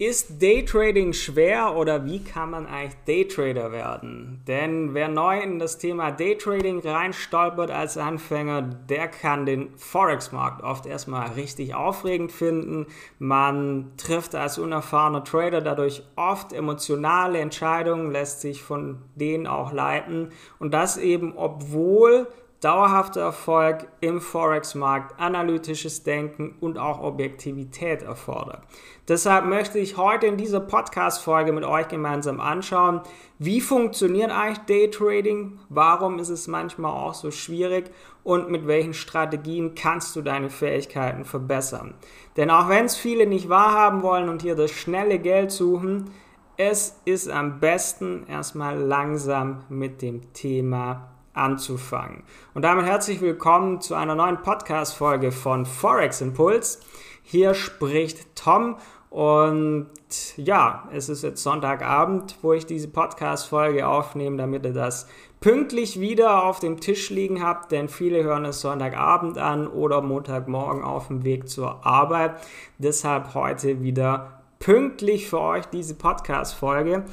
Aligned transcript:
Ist 0.00 0.40
Daytrading 0.40 1.12
schwer 1.12 1.76
oder 1.76 2.06
wie 2.06 2.24
kann 2.24 2.52
man 2.52 2.66
eigentlich 2.66 2.96
Daytrader 3.06 3.70
werden? 3.70 4.42
Denn 4.48 4.94
wer 4.94 5.08
neu 5.08 5.38
in 5.38 5.58
das 5.58 5.76
Thema 5.76 6.10
Daytrading 6.10 6.80
reinstolpert 6.80 7.70
als 7.70 7.98
Anfänger, 7.98 8.62
der 8.62 9.08
kann 9.08 9.44
den 9.44 9.76
Forex-Markt 9.76 10.62
oft 10.62 10.86
erstmal 10.86 11.32
richtig 11.32 11.74
aufregend 11.74 12.32
finden. 12.32 12.86
Man 13.18 13.92
trifft 13.98 14.34
als 14.34 14.56
unerfahrener 14.56 15.22
Trader 15.22 15.60
dadurch 15.60 16.02
oft 16.16 16.54
emotionale 16.54 17.38
Entscheidungen, 17.38 18.10
lässt 18.10 18.40
sich 18.40 18.62
von 18.62 19.02
denen 19.16 19.46
auch 19.46 19.70
leiten 19.70 20.30
und 20.58 20.72
das 20.72 20.96
eben 20.96 21.36
obwohl 21.36 22.26
dauerhafter 22.60 23.22
Erfolg 23.22 23.88
im 24.00 24.20
Forex-Markt, 24.20 25.18
analytisches 25.18 26.02
Denken 26.02 26.56
und 26.60 26.78
auch 26.78 27.00
Objektivität 27.00 28.02
erfordert. 28.02 28.62
Deshalb 29.08 29.46
möchte 29.46 29.78
ich 29.78 29.96
heute 29.96 30.26
in 30.26 30.36
dieser 30.36 30.60
Podcast-Folge 30.60 31.52
mit 31.52 31.64
euch 31.64 31.88
gemeinsam 31.88 32.38
anschauen, 32.38 33.00
wie 33.38 33.62
funktioniert 33.62 34.30
eigentlich 34.30 34.58
Daytrading, 34.66 35.58
warum 35.70 36.18
ist 36.18 36.28
es 36.28 36.48
manchmal 36.48 36.92
auch 36.92 37.14
so 37.14 37.30
schwierig 37.30 37.90
und 38.22 38.50
mit 38.50 38.66
welchen 38.66 38.94
Strategien 38.94 39.74
kannst 39.74 40.14
du 40.14 40.20
deine 40.20 40.50
Fähigkeiten 40.50 41.24
verbessern. 41.24 41.94
Denn 42.36 42.50
auch 42.50 42.68
wenn 42.68 42.84
es 42.84 42.96
viele 42.96 43.26
nicht 43.26 43.48
wahrhaben 43.48 44.02
wollen 44.02 44.28
und 44.28 44.42
hier 44.42 44.54
das 44.54 44.70
schnelle 44.70 45.18
Geld 45.18 45.50
suchen, 45.50 46.10
es 46.58 47.00
ist 47.06 47.30
am 47.30 47.58
besten 47.58 48.26
erstmal 48.28 48.78
langsam 48.78 49.64
mit 49.70 50.02
dem 50.02 50.34
Thema 50.34 51.10
anzufangen. 51.34 52.24
Und 52.54 52.62
damit 52.62 52.86
herzlich 52.86 53.20
willkommen 53.20 53.80
zu 53.80 53.94
einer 53.94 54.14
neuen 54.14 54.42
Podcast-Folge 54.42 55.32
von 55.32 55.66
Forex 55.66 56.20
Impuls. 56.20 56.80
Hier 57.22 57.54
spricht 57.54 58.34
Tom 58.34 58.76
und 59.10 59.88
ja, 60.36 60.88
es 60.92 61.08
ist 61.08 61.22
jetzt 61.22 61.42
Sonntagabend, 61.42 62.36
wo 62.42 62.52
ich 62.52 62.66
diese 62.66 62.88
Podcast-Folge 62.88 63.86
aufnehme, 63.86 64.36
damit 64.36 64.64
ihr 64.64 64.72
das 64.72 65.08
pünktlich 65.40 65.98
wieder 65.98 66.44
auf 66.44 66.60
dem 66.60 66.80
Tisch 66.80 67.10
liegen 67.10 67.42
habt, 67.42 67.72
denn 67.72 67.88
viele 67.88 68.22
hören 68.22 68.44
es 68.44 68.60
Sonntagabend 68.60 69.38
an 69.38 69.66
oder 69.66 70.02
Montagmorgen 70.02 70.84
auf 70.84 71.08
dem 71.08 71.24
Weg 71.24 71.48
zur 71.48 71.84
Arbeit. 71.84 72.34
Deshalb 72.78 73.34
heute 73.34 73.82
wieder 73.82 74.42
pünktlich 74.60 75.28
für 75.28 75.40
euch 75.40 75.66
diese 75.66 75.94
Podcast-Folge. 75.94 77.04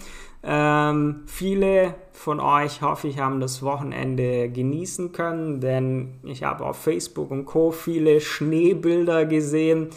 Ähm, 0.49 1.23
viele 1.25 1.95
von 2.13 2.39
euch, 2.39 2.81
hoffe 2.81 3.09
ich, 3.09 3.19
haben 3.19 3.41
das 3.41 3.61
Wochenende 3.63 4.49
genießen 4.49 5.11
können, 5.11 5.59
denn 5.59 6.21
ich 6.23 6.43
habe 6.43 6.65
auf 6.65 6.77
Facebook 6.77 7.31
und 7.31 7.43
Co. 7.43 7.71
viele 7.71 8.21
Schneebilder 8.21 9.25
gesehen. 9.25 9.89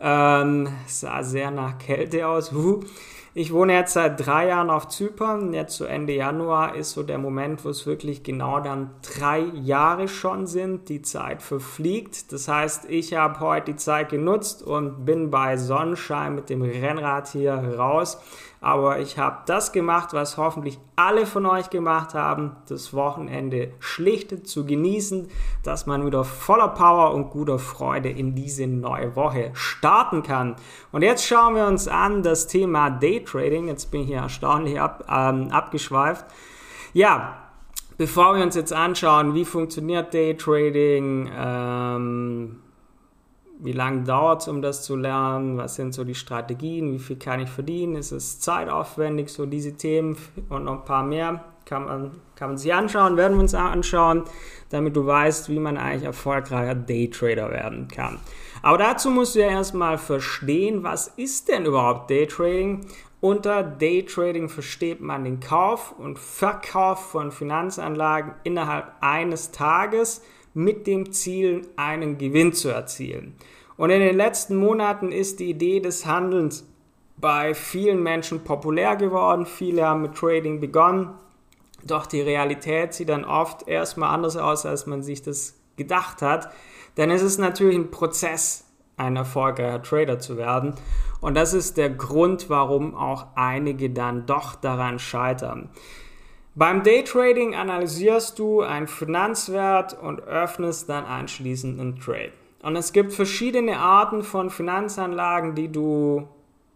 Ähm, 0.00 0.68
sah 0.88 1.22
sehr 1.22 1.52
nach 1.52 1.78
Kälte 1.78 2.26
aus. 2.26 2.52
Ich 3.36 3.52
wohne 3.52 3.72
jetzt 3.72 3.94
seit 3.94 4.24
drei 4.24 4.46
Jahren 4.46 4.70
auf 4.70 4.86
Zypern. 4.86 5.52
Jetzt 5.52 5.74
zu 5.74 5.86
Ende 5.86 6.12
Januar 6.12 6.76
ist 6.76 6.92
so 6.92 7.02
der 7.02 7.18
Moment, 7.18 7.64
wo 7.64 7.68
es 7.70 7.84
wirklich 7.84 8.22
genau 8.22 8.60
dann 8.60 8.90
drei 9.02 9.40
Jahre 9.40 10.06
schon 10.06 10.46
sind. 10.46 10.88
Die 10.88 11.02
Zeit 11.02 11.42
verfliegt. 11.42 12.32
Das 12.32 12.46
heißt, 12.46 12.88
ich 12.88 13.14
habe 13.14 13.40
heute 13.40 13.72
die 13.72 13.76
Zeit 13.76 14.10
genutzt 14.10 14.62
und 14.62 15.04
bin 15.04 15.30
bei 15.30 15.56
Sonnenschein 15.56 16.36
mit 16.36 16.48
dem 16.48 16.62
Rennrad 16.62 17.26
hier 17.26 17.54
raus 17.54 18.20
aber 18.64 18.98
ich 18.98 19.18
habe 19.18 19.40
das 19.44 19.72
gemacht, 19.72 20.14
was 20.14 20.38
hoffentlich 20.38 20.78
alle 20.96 21.26
von 21.26 21.44
euch 21.44 21.68
gemacht 21.68 22.14
haben, 22.14 22.56
das 22.66 22.94
Wochenende 22.94 23.74
schlicht 23.78 24.48
zu 24.48 24.64
genießen, 24.64 25.28
dass 25.62 25.84
man 25.84 26.06
wieder 26.06 26.24
voller 26.24 26.68
Power 26.68 27.12
und 27.12 27.28
guter 27.28 27.58
Freude 27.58 28.08
in 28.08 28.34
diese 28.34 28.66
neue 28.66 29.16
Woche 29.16 29.50
starten 29.52 30.22
kann. 30.22 30.56
Und 30.92 31.02
jetzt 31.02 31.26
schauen 31.26 31.56
wir 31.56 31.66
uns 31.66 31.88
an 31.88 32.22
das 32.22 32.46
Thema 32.46 32.88
Daytrading. 33.24 33.68
Jetzt 33.68 33.90
bin 33.90 34.02
ich 34.02 34.08
hier 34.08 34.18
erstaunlich 34.18 34.80
ab, 34.80 35.04
ähm, 35.10 35.50
abgeschweift. 35.50 36.24
Ja, 36.92 37.38
bevor 37.96 38.36
wir 38.36 38.42
uns 38.42 38.54
jetzt 38.54 38.72
anschauen, 38.72 39.34
wie 39.34 39.44
funktioniert 39.44 40.14
Daytrading, 40.14 41.30
ähm, 41.36 42.60
wie 43.60 43.72
lange 43.72 44.02
dauert 44.02 44.42
es, 44.42 44.48
um 44.48 44.62
das 44.62 44.82
zu 44.82 44.96
lernen? 44.96 45.56
Was 45.56 45.76
sind 45.76 45.94
so 45.94 46.04
die 46.04 46.14
Strategien? 46.14 46.92
Wie 46.92 46.98
viel 46.98 47.16
kann 47.16 47.40
ich 47.40 47.48
verdienen? 47.48 47.96
Ist 47.96 48.12
es 48.12 48.40
zeitaufwendig? 48.40 49.28
So 49.28 49.46
diese 49.46 49.76
Themen 49.76 50.16
und 50.48 50.64
noch 50.64 50.80
ein 50.80 50.84
paar 50.84 51.04
mehr 51.04 51.44
kann 51.64 51.86
man, 51.86 52.10
kann 52.36 52.50
man 52.50 52.58
sich 52.58 52.74
anschauen, 52.74 53.16
werden 53.16 53.34
wir 53.34 53.42
uns 53.42 53.54
anschauen, 53.54 54.24
damit 54.70 54.96
du 54.96 55.06
weißt, 55.06 55.48
wie 55.48 55.58
man 55.58 55.78
eigentlich 55.78 56.04
erfolgreicher 56.04 56.74
Daytrader 56.74 57.50
werden 57.50 57.88
kann. 57.88 58.18
Aber 58.62 58.78
dazu 58.78 59.10
musst 59.10 59.34
du 59.34 59.40
ja 59.40 59.48
erstmal 59.48 59.98
verstehen, 59.98 60.82
was 60.82 61.08
ist 61.08 61.48
denn 61.48 61.66
überhaupt 61.66 62.10
Daytrading? 62.10 62.86
Unter 63.24 63.62
Daytrading 63.62 64.50
versteht 64.50 65.00
man 65.00 65.24
den 65.24 65.40
Kauf 65.40 65.94
und 65.98 66.18
Verkauf 66.18 67.10
von 67.10 67.32
Finanzanlagen 67.32 68.34
innerhalb 68.44 68.92
eines 69.00 69.50
Tages 69.50 70.20
mit 70.52 70.86
dem 70.86 71.10
Ziel, 71.10 71.66
einen 71.74 72.18
Gewinn 72.18 72.52
zu 72.52 72.68
erzielen. 72.68 73.34
Und 73.78 73.88
in 73.88 74.00
den 74.00 74.14
letzten 74.14 74.56
Monaten 74.56 75.10
ist 75.10 75.40
die 75.40 75.48
Idee 75.48 75.80
des 75.80 76.04
Handelns 76.04 76.68
bei 77.16 77.54
vielen 77.54 78.02
Menschen 78.02 78.44
populär 78.44 78.94
geworden. 78.94 79.46
Viele 79.46 79.86
haben 79.86 80.02
mit 80.02 80.16
Trading 80.16 80.60
begonnen. 80.60 81.14
Doch 81.82 82.04
die 82.04 82.20
Realität 82.20 82.92
sieht 82.92 83.08
dann 83.08 83.24
oft 83.24 83.66
erstmal 83.66 84.10
anders 84.10 84.36
aus, 84.36 84.66
als 84.66 84.84
man 84.84 85.02
sich 85.02 85.22
das 85.22 85.58
gedacht 85.76 86.20
hat. 86.20 86.52
Denn 86.98 87.10
es 87.10 87.22
ist 87.22 87.38
natürlich 87.38 87.76
ein 87.76 87.90
Prozess, 87.90 88.63
ein 88.96 89.16
erfolgreicher 89.16 89.82
Trader 89.82 90.18
zu 90.18 90.36
werden. 90.36 90.74
Und 91.20 91.34
das 91.34 91.54
ist 91.54 91.76
der 91.76 91.90
Grund, 91.90 92.50
warum 92.50 92.94
auch 92.94 93.26
einige 93.34 93.90
dann 93.90 94.26
doch 94.26 94.54
daran 94.54 94.98
scheitern. 94.98 95.70
Beim 96.56 96.84
Daytrading 96.84 97.56
analysierst 97.56 98.38
du 98.38 98.60
einen 98.60 98.86
Finanzwert 98.86 100.00
und 100.00 100.20
öffnest 100.20 100.88
dann 100.88 101.04
anschließend 101.04 101.80
einen 101.80 101.98
Trade. 101.98 102.32
Und 102.62 102.76
es 102.76 102.92
gibt 102.92 103.12
verschiedene 103.12 103.78
Arten 103.78 104.22
von 104.22 104.50
Finanzanlagen, 104.50 105.54
die 105.54 105.70
du, 105.70 106.28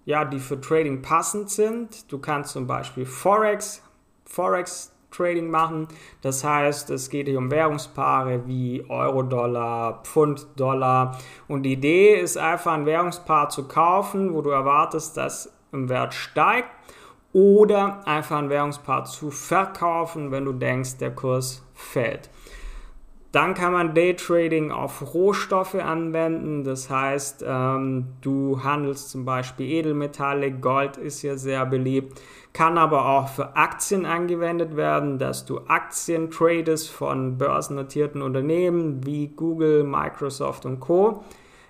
ja, 0.04 0.24
die 0.24 0.40
für 0.40 0.60
Trading 0.60 1.00
passend 1.00 1.50
sind. 1.50 2.10
Du 2.10 2.18
kannst 2.18 2.52
zum 2.52 2.66
Beispiel 2.66 3.06
Forex, 3.06 3.82
Forex 4.24 4.92
Trading 5.10 5.50
machen. 5.50 5.88
Das 6.22 6.44
heißt, 6.44 6.90
es 6.90 7.10
geht 7.10 7.28
hier 7.28 7.38
um 7.38 7.50
Währungspaare 7.50 8.46
wie 8.46 8.84
Euro-Dollar, 8.88 10.02
Pfund-Dollar. 10.04 11.18
Und 11.48 11.62
die 11.62 11.72
Idee 11.72 12.14
ist 12.14 12.36
einfach 12.36 12.72
ein 12.72 12.86
Währungspaar 12.86 13.48
zu 13.48 13.66
kaufen, 13.68 14.34
wo 14.34 14.42
du 14.42 14.50
erwartest, 14.50 15.16
dass 15.16 15.52
im 15.72 15.88
Wert 15.88 16.14
steigt 16.14 16.70
oder 17.32 18.06
einfach 18.06 18.38
ein 18.38 18.50
Währungspaar 18.50 19.04
zu 19.04 19.30
verkaufen, 19.30 20.30
wenn 20.30 20.44
du 20.44 20.52
denkst, 20.52 20.98
der 20.98 21.14
Kurs 21.14 21.64
fällt. 21.74 22.30
Dann 23.30 23.52
kann 23.52 23.74
man 23.74 23.94
Daytrading 23.94 24.70
auf 24.70 25.12
Rohstoffe 25.12 25.74
anwenden. 25.74 26.64
Das 26.64 26.88
heißt, 26.88 27.44
ähm, 27.46 28.06
du 28.22 28.62
handelst 28.64 29.10
zum 29.10 29.26
Beispiel 29.26 29.70
Edelmetalle, 29.70 30.50
Gold 30.50 30.96
ist 30.96 31.22
ja 31.22 31.36
sehr 31.36 31.66
beliebt, 31.66 32.18
kann 32.54 32.78
aber 32.78 33.06
auch 33.06 33.28
für 33.28 33.54
Aktien 33.54 34.06
angewendet 34.06 34.76
werden, 34.76 35.18
dass 35.18 35.44
du 35.44 35.60
Aktien 35.68 36.30
tradest 36.30 36.90
von 36.90 37.36
börsennotierten 37.36 38.22
Unternehmen 38.22 39.04
wie 39.04 39.28
Google, 39.28 39.84
Microsoft 39.84 40.64
und 40.64 40.80
Co. 40.80 41.22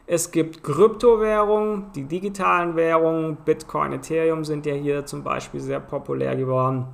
Es 0.06 0.30
gibt 0.30 0.62
Kryptowährungen, 0.62 1.92
die 1.94 2.04
digitalen 2.04 2.76
Währungen, 2.76 3.36
Bitcoin, 3.44 3.92
Ethereum 3.92 4.44
sind 4.44 4.64
ja 4.64 4.74
hier 4.74 5.04
zum 5.04 5.24
Beispiel 5.24 5.60
sehr 5.60 5.80
populär 5.80 6.36
geworden. 6.36 6.86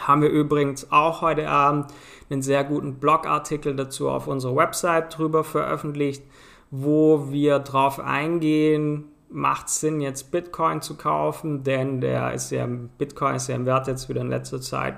Haben 0.00 0.22
wir 0.22 0.30
übrigens 0.30 0.90
auch 0.90 1.20
heute 1.20 1.48
Abend 1.48 1.86
einen 2.30 2.42
sehr 2.42 2.64
guten 2.64 2.94
Blogartikel 2.94 3.76
dazu 3.76 4.08
auf 4.08 4.26
unserer 4.26 4.56
Website 4.56 5.16
drüber 5.16 5.44
veröffentlicht, 5.44 6.24
wo 6.70 7.30
wir 7.30 7.58
drauf 7.58 8.00
eingehen, 8.00 9.04
macht 9.28 9.68
es 9.68 9.80
Sinn 9.80 10.00
jetzt 10.00 10.30
Bitcoin 10.30 10.80
zu 10.80 10.96
kaufen, 10.96 11.62
denn 11.62 12.00
der 12.00 12.32
ist 12.32 12.50
ja, 12.50 12.66
Bitcoin 12.66 13.36
ist 13.36 13.48
ja 13.48 13.54
im 13.54 13.66
Wert 13.66 13.86
jetzt 13.86 14.08
wieder 14.08 14.20
in 14.20 14.28
letzter 14.28 14.60
Zeit 14.60 14.96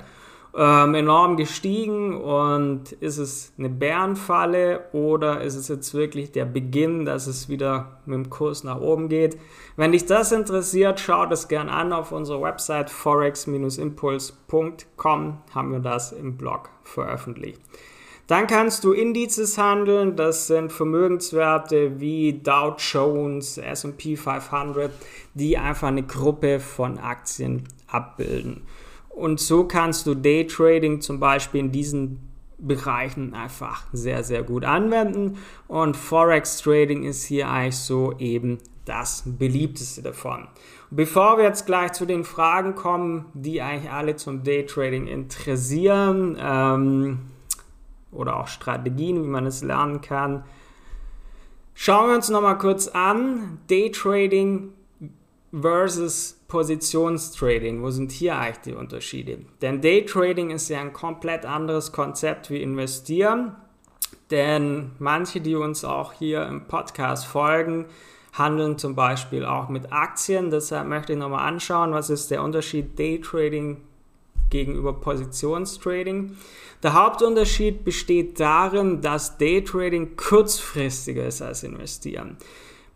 ähm, 0.56 0.94
enorm 0.94 1.36
gestiegen 1.36 2.16
und 2.16 2.92
ist 2.92 3.18
es 3.18 3.52
eine 3.58 3.68
Bärenfalle 3.68 4.84
oder 4.92 5.40
ist 5.40 5.56
es 5.56 5.66
jetzt 5.68 5.94
wirklich 5.94 6.30
der 6.32 6.44
Beginn, 6.44 7.04
dass 7.04 7.26
es 7.26 7.48
wieder 7.48 7.98
mit 8.06 8.14
dem 8.14 8.30
Kurs 8.30 8.62
nach 8.62 8.80
oben 8.80 9.08
geht? 9.08 9.36
Wenn 9.76 9.90
dich 9.92 10.06
das 10.06 10.30
interessiert, 10.30 11.00
schau 11.00 11.26
das 11.26 11.48
gern 11.48 11.68
an 11.68 11.92
auf 11.92 12.12
unserer 12.12 12.42
Website 12.42 12.90
forex-impuls.com 12.90 15.38
haben 15.54 15.72
wir 15.72 15.80
das 15.80 16.12
im 16.12 16.36
Blog 16.36 16.70
veröffentlicht. 16.84 17.60
Dann 18.26 18.46
kannst 18.46 18.84
du 18.84 18.92
Indizes 18.92 19.58
handeln, 19.58 20.16
das 20.16 20.46
sind 20.46 20.72
Vermögenswerte 20.72 22.00
wie 22.00 22.32
Dow 22.32 22.74
Jones, 22.78 23.58
SP 23.58 24.16
500, 24.16 24.90
die 25.34 25.58
einfach 25.58 25.88
eine 25.88 26.04
Gruppe 26.04 26.58
von 26.58 26.98
Aktien 26.98 27.64
abbilden. 27.86 28.62
Und 29.14 29.38
so 29.38 29.64
kannst 29.64 30.06
du 30.06 30.14
Daytrading 30.14 31.00
zum 31.00 31.20
Beispiel 31.20 31.60
in 31.60 31.70
diesen 31.70 32.18
Bereichen 32.58 33.32
einfach 33.32 33.86
sehr, 33.92 34.24
sehr 34.24 34.42
gut 34.42 34.64
anwenden. 34.64 35.38
Und 35.68 35.96
Forex 35.96 36.58
Trading 36.58 37.04
ist 37.04 37.24
hier 37.24 37.48
eigentlich 37.48 37.76
so 37.76 38.14
eben 38.18 38.58
das 38.84 39.22
beliebteste 39.24 40.02
davon. 40.02 40.48
Bevor 40.90 41.38
wir 41.38 41.44
jetzt 41.44 41.64
gleich 41.64 41.92
zu 41.92 42.06
den 42.06 42.24
Fragen 42.24 42.74
kommen, 42.74 43.26
die 43.34 43.62
eigentlich 43.62 43.90
alle 43.90 44.16
zum 44.16 44.42
Daytrading 44.42 45.06
interessieren 45.06 46.36
ähm, 46.40 47.18
oder 48.10 48.40
auch 48.40 48.48
Strategien, 48.48 49.22
wie 49.22 49.28
man 49.28 49.46
es 49.46 49.62
lernen 49.62 50.00
kann, 50.00 50.44
schauen 51.74 52.08
wir 52.08 52.16
uns 52.16 52.30
nochmal 52.30 52.58
kurz 52.58 52.88
an. 52.88 53.58
Daytrading 53.68 54.72
versus 55.52 56.40
Positionstrading. 56.54 57.82
Wo 57.82 57.90
sind 57.90 58.12
hier 58.12 58.38
eigentlich 58.38 58.58
die 58.58 58.74
Unterschiede? 58.74 59.38
Denn 59.60 59.80
Daytrading 59.80 60.50
ist 60.50 60.68
ja 60.68 60.80
ein 60.80 60.92
komplett 60.92 61.44
anderes 61.44 61.90
Konzept 61.90 62.48
wie 62.48 62.62
investieren. 62.62 63.56
Denn 64.30 64.92
manche, 65.00 65.40
die 65.40 65.56
uns 65.56 65.84
auch 65.84 66.12
hier 66.12 66.46
im 66.46 66.68
Podcast 66.68 67.26
folgen, 67.26 67.86
handeln 68.34 68.78
zum 68.78 68.94
Beispiel 68.94 69.44
auch 69.44 69.68
mit 69.68 69.92
Aktien. 69.92 70.52
Deshalb 70.52 70.86
möchte 70.86 71.14
ich 71.14 71.18
nochmal 71.18 71.48
anschauen, 71.48 71.90
was 71.90 72.08
ist 72.08 72.30
der 72.30 72.40
Unterschied 72.40 72.96
Daytrading 73.00 73.78
gegenüber 74.50 74.92
Positionstrading. 74.92 76.36
Der 76.84 76.94
Hauptunterschied 76.94 77.84
besteht 77.84 78.38
darin, 78.38 79.00
dass 79.00 79.38
Daytrading 79.38 80.14
kurzfristiger 80.14 81.26
ist 81.26 81.42
als 81.42 81.64
Investieren. 81.64 82.36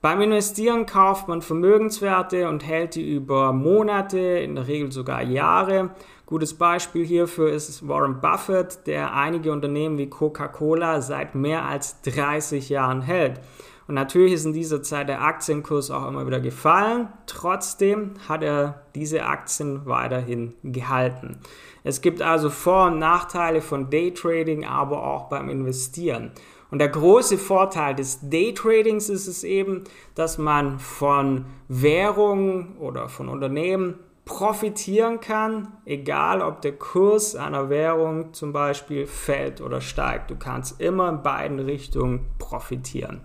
Beim 0.01 0.21
Investieren 0.21 0.87
kauft 0.87 1.27
man 1.27 1.43
Vermögenswerte 1.43 2.49
und 2.49 2.65
hält 2.65 2.95
die 2.95 3.15
über 3.17 3.53
Monate, 3.53 4.19
in 4.19 4.55
der 4.55 4.69
Regel 4.69 4.93
sogar 4.93 5.23
Jahre. 5.23 5.91
Gutes 6.25 6.55
Beispiel 6.55 7.05
hierfür 7.05 7.51
ist 7.51 7.89
Warren 7.89 8.21
Buffett, 8.21 8.87
der 8.87 9.13
einige 9.15 9.51
Unternehmen 9.51 9.99
wie 9.99 10.09
Coca-Cola 10.09 11.01
seit 11.01 11.35
mehr 11.35 11.65
als 11.65 12.01
30 12.03 12.69
Jahren 12.69 13.03
hält. 13.03 13.41
Und 13.89 13.95
natürlich 13.95 14.35
ist 14.35 14.45
in 14.45 14.53
dieser 14.53 14.83
Zeit 14.83 15.09
der 15.09 15.23
Aktienkurs 15.23 15.91
auch 15.91 16.07
immer 16.07 16.27
wieder 16.27 16.41
gefallen. 16.41 17.09
Trotzdem 17.27 18.15
hat 18.29 18.45
er 18.45 18.83
diese 18.95 19.25
Aktien 19.25 19.87
weiterhin 19.87 20.55
gehalten. 20.63 21.39
Es 21.83 22.03
gibt 22.03 22.23
also 22.23 22.51
Vor- 22.51 22.89
und 22.89 22.99
Nachteile 22.99 23.63
von 23.63 23.91
Daytrading, 23.91 24.65
aber 24.65 25.03
auch 25.03 25.31
beim 25.31 25.49
Investieren. 25.49 26.33
Und 26.71 26.81
der 26.81 26.89
große 26.89 27.39
Vorteil 27.39 27.95
des 27.95 28.29
Daytradings 28.29 29.09
ist 29.09 29.27
es 29.27 29.43
eben, 29.43 29.85
dass 30.15 30.39
man 30.39 30.79
von 30.79 31.47
Währungen 31.69 32.77
oder 32.79 33.09
von 33.09 33.29
Unternehmen 33.29 33.95
profitieren 34.27 35.21
kann, 35.21 35.69
egal 35.87 36.43
ob 36.43 36.61
der 36.61 36.73
Kurs 36.73 37.35
einer 37.35 37.71
Währung 37.71 38.35
zum 38.35 38.53
Beispiel 38.53 39.07
fällt 39.07 39.63
oder 39.63 39.81
steigt. 39.81 40.31
Du 40.31 40.37
kannst 40.37 40.81
immer 40.83 41.09
in 41.09 41.23
beiden 41.23 41.59
Richtungen 41.59 42.27
profitieren. 42.39 43.23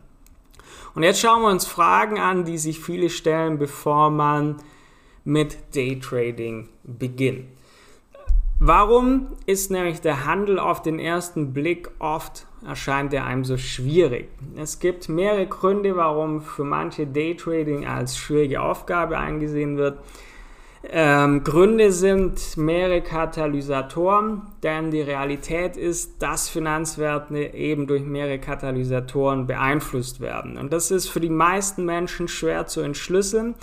Und 0.95 1.03
jetzt 1.03 1.19
schauen 1.19 1.41
wir 1.41 1.49
uns 1.49 1.65
Fragen 1.65 2.19
an, 2.19 2.45
die 2.45 2.57
sich 2.57 2.79
viele 2.79 3.09
stellen, 3.09 3.57
bevor 3.57 4.11
man 4.11 4.57
mit 5.25 5.75
Daytrading 5.75 6.69
beginnt. 6.83 7.47
Warum 8.65 9.27
ist 9.45 9.71
nämlich 9.71 9.99
der 9.99 10.25
Handel 10.25 10.57
auf 10.57 10.81
den 10.81 10.97
ersten 10.97 11.51
Blick 11.51 11.91
oft 11.99 12.47
erscheint 12.65 13.13
er 13.13 13.25
einem 13.25 13.43
so 13.43 13.57
schwierig? 13.57 14.29
Es 14.55 14.79
gibt 14.79 15.09
mehrere 15.09 15.47
Gründe, 15.47 15.97
warum 15.97 16.39
für 16.39 16.63
manche 16.63 17.05
Daytrading 17.05 17.85
als 17.85 18.17
schwierige 18.17 18.61
Aufgabe 18.61 19.17
eingesehen 19.17 19.75
wird. 19.75 19.99
Ähm, 20.89 21.43
Gründe 21.43 21.91
sind 21.91 22.55
mehrere 22.55 23.01
Katalysatoren, 23.01 24.43
denn 24.63 24.91
die 24.91 25.01
Realität 25.01 25.75
ist, 25.75 26.21
dass 26.21 26.47
Finanzwerte 26.47 27.37
eben 27.53 27.85
durch 27.85 28.03
mehrere 28.03 28.39
Katalysatoren 28.39 29.45
beeinflusst 29.45 30.21
werden. 30.21 30.57
Und 30.57 30.71
das 30.71 30.89
ist 30.89 31.09
für 31.09 31.19
die 31.19 31.29
meisten 31.29 31.83
Menschen 31.83 32.29
schwer 32.29 32.65
zu 32.65 32.79
entschlüsseln. 32.79 33.55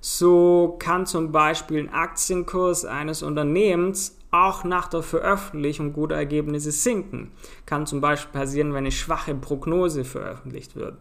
So 0.00 0.76
kann 0.80 1.06
zum 1.06 1.30
Beispiel 1.30 1.78
ein 1.78 1.92
Aktienkurs 1.92 2.84
eines 2.84 3.22
Unternehmens 3.22 4.17
auch 4.30 4.64
nach 4.64 4.88
der 4.88 5.02
Veröffentlichung 5.02 5.92
guter 5.92 6.16
Ergebnisse 6.16 6.70
sinken. 6.70 7.32
Kann 7.66 7.86
zum 7.86 8.00
Beispiel 8.00 8.38
passieren, 8.38 8.70
wenn 8.70 8.78
eine 8.78 8.92
schwache 8.92 9.34
Prognose 9.34 10.04
veröffentlicht 10.04 10.76
wird. 10.76 10.96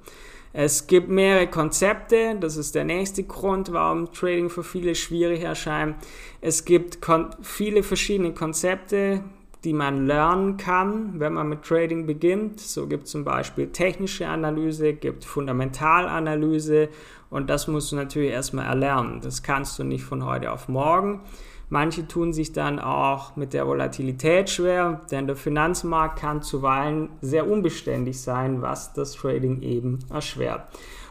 Es 0.53 0.87
gibt 0.87 1.09
mehrere 1.09 1.47
Konzepte, 1.47 2.35
das 2.39 2.57
ist 2.57 2.73
der 2.73 2.85
nächste 2.85 3.23
Grund, 3.23 3.73
warum 3.73 4.11
Trading 4.11 4.49
für 4.49 4.63
viele 4.63 4.95
schwierig 4.95 5.43
erscheint. 5.43 5.97
Es 6.41 6.65
gibt 6.65 6.99
viele 7.41 7.83
verschiedene 7.83 8.33
Konzepte, 8.33 9.23
die 9.63 9.73
man 9.73 10.07
lernen 10.07 10.57
kann, 10.57 11.19
wenn 11.19 11.33
man 11.33 11.49
mit 11.49 11.63
Trading 11.63 12.05
beginnt. 12.05 12.61
So 12.61 12.87
gibt 12.87 13.05
es 13.05 13.11
zum 13.11 13.23
Beispiel 13.23 13.67
technische 13.67 14.27
Analyse, 14.27 14.93
gibt 14.93 15.25
Fundamentalanalyse 15.25 16.89
und 17.29 17.49
das 17.49 17.67
musst 17.67 17.91
du 17.91 17.97
natürlich 17.97 18.31
erstmal 18.31 18.65
erlernen. 18.65 19.19
Das 19.21 19.43
kannst 19.43 19.77
du 19.77 19.83
nicht 19.83 20.05
von 20.05 20.25
heute 20.25 20.51
auf 20.51 20.69
morgen. 20.69 21.21
Manche 21.69 22.07
tun 22.07 22.31
sich 22.31 22.53
dann 22.53 22.79
auch 22.79 23.35
mit 23.35 23.53
der 23.53 23.67
Volatilität 23.67 24.49
schwer, 24.49 25.01
denn 25.11 25.27
der 25.27 25.35
Finanzmarkt 25.35 26.19
kann 26.19 26.41
zuweilen 26.41 27.09
sehr 27.21 27.49
unbeständig 27.49 28.21
sein, 28.21 28.61
was 28.61 28.93
das 28.93 29.13
Trading 29.13 29.61
eben 29.61 29.99
erschwert. 30.09 30.61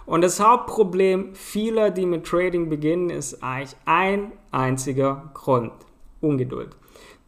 Und 0.06 0.23
das 0.23 0.41
Hauptproblem 0.41 1.35
vieler, 1.35 1.91
die 1.91 2.06
mit 2.06 2.26
Trading 2.26 2.70
beginnen, 2.70 3.11
ist 3.11 3.43
eigentlich 3.43 3.76
ein 3.85 4.32
einziger 4.50 5.31
Grund. 5.35 5.73
Ungeduld. 6.20 6.76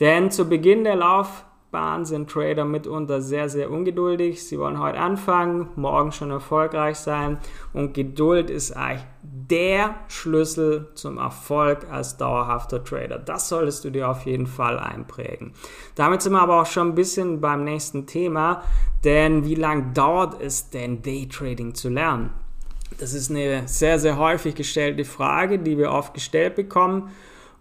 Denn 0.01 0.31
zu 0.31 0.49
Beginn 0.49 0.85
der 0.85 0.97
Lauf 0.97 1.45
Bahn 1.71 2.07
sind 2.07 2.31
Trader 2.31 2.65
mitunter 2.65 3.21
sehr, 3.21 3.51
sehr 3.51 3.71
ungeduldig. 3.71 4.47
Sie 4.47 4.59
wollen 4.59 4.81
heute 4.81 4.99
anfangen, 4.99 5.69
morgen 5.77 6.13
schon 6.13 6.31
erfolgreich 6.31 6.97
sein. 6.97 7.39
Und 7.75 7.93
Geduld 7.93 8.49
ist 8.49 8.73
eigentlich 8.73 9.05
der 9.23 9.97
Schlüssel 10.09 10.89
zum 10.95 11.19
Erfolg 11.19 11.87
als 11.91 12.17
dauerhafter 12.17 12.83
Trader. 12.83 13.19
Das 13.19 13.51
solltest 13.51 13.85
du 13.85 13.91
dir 13.91 14.09
auf 14.09 14.25
jeden 14.25 14.47
Fall 14.47 14.79
einprägen. 14.79 15.53
Damit 15.95 16.23
sind 16.23 16.33
wir 16.33 16.41
aber 16.41 16.63
auch 16.63 16.67
schon 16.67 16.89
ein 16.89 16.95
bisschen 16.95 17.41
beim 17.41 17.65
nächsten 17.65 18.07
Thema. 18.07 18.63
Denn 19.05 19.45
wie 19.45 19.55
lange 19.55 19.93
dauert 19.93 20.41
es 20.41 20.71
denn, 20.71 21.03
Daytrading 21.03 21.75
zu 21.75 21.91
lernen? 21.91 22.31
Das 22.99 23.13
ist 23.13 23.31
eine 23.31 23.69
sehr, 23.69 23.99
sehr 23.99 24.17
häufig 24.17 24.55
gestellte 24.55 25.05
Frage, 25.05 25.59
die 25.59 25.77
wir 25.77 25.93
oft 25.93 26.15
gestellt 26.15 26.55
bekommen. 26.55 27.11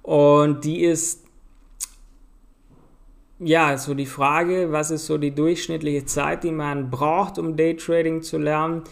Und 0.01 0.63
die 0.63 0.85
ist 0.85 1.26
ja, 3.39 3.77
so 3.77 3.93
die 3.93 4.05
Frage, 4.05 4.71
was 4.71 4.91
ist 4.91 5.05
so 5.05 5.17
die 5.17 5.33
durchschnittliche 5.33 6.05
Zeit, 6.05 6.43
die 6.43 6.51
man 6.51 6.89
braucht, 6.89 7.37
um 7.37 7.55
Daytrading 7.55 8.21
zu 8.21 8.37
lernen? 8.37 8.83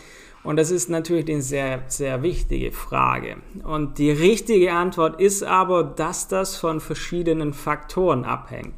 Und 0.44 0.58
das 0.58 0.70
ist 0.70 0.90
natürlich 0.92 1.28
eine 1.28 1.42
sehr, 1.42 1.82
sehr 1.88 2.22
wichtige 2.22 2.72
Frage. 2.72 3.38
Und 3.64 3.98
die 3.98 4.12
richtige 4.12 4.74
Antwort 4.74 5.20
ist 5.20 5.44
aber, 5.44 5.84
dass 5.84 6.28
das 6.28 6.56
von 6.56 6.80
verschiedenen 6.80 7.54
Faktoren 7.54 8.26
abhängt. 8.26 8.76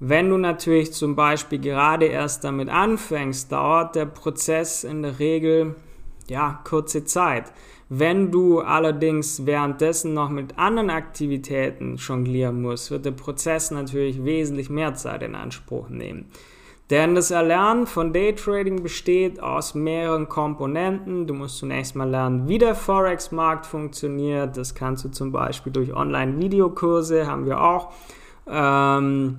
Wenn 0.00 0.28
du 0.28 0.36
natürlich 0.36 0.92
zum 0.92 1.14
Beispiel 1.14 1.60
gerade 1.60 2.06
erst 2.06 2.42
damit 2.42 2.68
anfängst, 2.68 3.52
dauert 3.52 3.94
der 3.94 4.06
Prozess 4.06 4.82
in 4.82 5.02
der 5.02 5.20
Regel 5.20 5.76
ja 6.28 6.60
kurze 6.64 7.04
Zeit. 7.04 7.44
Wenn 7.90 8.30
du 8.30 8.60
allerdings 8.60 9.46
währenddessen 9.46 10.12
noch 10.12 10.28
mit 10.28 10.58
anderen 10.58 10.90
Aktivitäten 10.90 11.96
jonglieren 11.96 12.60
musst, 12.60 12.90
wird 12.90 13.06
der 13.06 13.12
Prozess 13.12 13.70
natürlich 13.70 14.24
wesentlich 14.24 14.68
mehr 14.68 14.94
Zeit 14.94 15.22
in 15.22 15.34
Anspruch 15.34 15.88
nehmen. 15.88 16.26
Denn 16.90 17.14
das 17.14 17.30
Erlernen 17.30 17.86
von 17.86 18.14
Daytrading 18.14 18.82
besteht 18.82 19.40
aus 19.42 19.74
mehreren 19.74 20.28
Komponenten. 20.28 21.26
Du 21.26 21.34
musst 21.34 21.58
zunächst 21.58 21.94
mal 21.94 22.08
lernen, 22.08 22.48
wie 22.48 22.56
der 22.56 22.74
Forex-Markt 22.74 23.66
funktioniert. 23.66 24.56
Das 24.56 24.74
kannst 24.74 25.04
du 25.04 25.10
zum 25.10 25.30
Beispiel 25.30 25.72
durch 25.72 25.94
Online-Videokurse, 25.94 27.26
haben 27.26 27.44
wir 27.44 27.62
auch. 27.62 27.92
Ähm, 28.46 29.36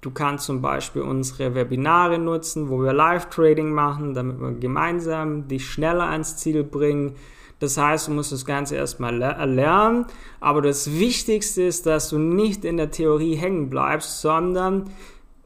du 0.00 0.10
kannst 0.10 0.46
zum 0.46 0.62
Beispiel 0.62 1.02
unsere 1.02 1.54
Webinare 1.54 2.18
nutzen, 2.18 2.70
wo 2.70 2.82
wir 2.82 2.94
Live-Trading 2.94 3.70
machen, 3.70 4.14
damit 4.14 4.40
wir 4.40 4.52
gemeinsam 4.52 5.48
dich 5.48 5.66
schneller 5.66 6.08
ans 6.08 6.38
Ziel 6.38 6.64
bringen. 6.64 7.14
Das 7.60 7.76
heißt, 7.76 8.08
du 8.08 8.12
musst 8.12 8.32
das 8.32 8.44
Ganze 8.44 8.74
erstmal 8.74 9.22
erlernen. 9.22 10.06
Aber 10.40 10.62
das 10.62 10.98
Wichtigste 10.98 11.62
ist, 11.62 11.86
dass 11.86 12.08
du 12.08 12.18
nicht 12.18 12.64
in 12.64 12.76
der 12.76 12.90
Theorie 12.90 13.36
hängen 13.36 13.70
bleibst, 13.70 14.20
sondern 14.20 14.90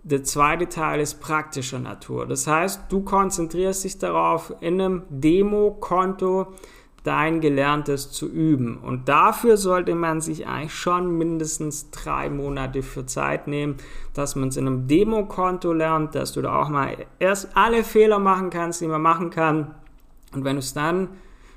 der 0.05 0.23
zweite 0.23 0.69
Teil 0.69 1.01
ist 1.01 1.21
praktischer 1.21 1.79
Natur. 1.79 2.27
Das 2.27 2.47
heißt, 2.47 2.83
du 2.89 3.03
konzentrierst 3.03 3.85
dich 3.85 3.99
darauf, 3.99 4.55
in 4.61 4.81
einem 4.81 5.03
Demo-Konto 5.09 6.49
dein 7.05 7.41
Gelerntes 7.41 8.11
zu 8.13 8.29
üben. 8.29 8.79
Und 8.79 9.09
dafür 9.09 9.57
sollte 9.57 9.95
man 9.95 10.21
sich 10.21 10.47
eigentlich 10.47 10.75
schon 10.75 11.19
mindestens 11.19 11.91
drei 11.91 12.31
Monate 12.31 12.83
für 12.83 13.07
Zeit 13.07 13.47
nehmen, 13.47 13.77
dass 14.15 14.37
man 14.37 14.49
es 14.49 14.57
in 14.57 14.67
einem 14.67 14.89
Demo-Konto 14.89 15.73
lernt, 15.73 16.15
dass 16.15 16.33
du 16.33 16.43
da 16.43 16.63
auch 16.63 16.69
mal 16.69 16.97
erst 17.19 17.57
alle 17.57 17.83
Fehler 17.85 18.19
machen 18.19 18.51
kannst, 18.51 18.81
die 18.81 18.87
man 18.87 19.03
machen 19.03 19.31
kann. 19.31 19.75
Und 20.33 20.45
wenn 20.45 20.57
du 20.57 20.61
es 20.61 20.75
dann 20.75 21.09